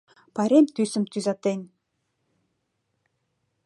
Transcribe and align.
Пайрем 0.35 0.65
тӱсым 0.75 1.03
тӱзатен. 1.11 1.59